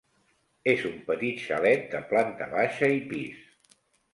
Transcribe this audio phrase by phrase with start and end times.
[0.71, 3.47] És un petit xalet de planta baixa i pis.